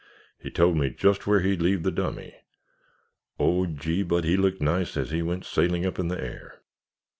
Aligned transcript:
He 0.39 0.49
told 0.49 0.77
me 0.77 0.89
just 0.89 1.27
where 1.27 1.41
he'd 1.41 1.61
leave 1.61 1.83
the 1.83 1.91
dummy. 1.91 2.33
Oh, 3.37 3.67
gee, 3.67 4.01
but 4.01 4.23
he 4.23 4.35
looked 4.35 4.59
nice 4.59 4.97
as 4.97 5.11
he 5.11 5.21
went 5.21 5.45
sailing 5.45 5.85
up 5.85 5.99
in 5.99 6.07
the 6.07 6.19
air! 6.19 6.63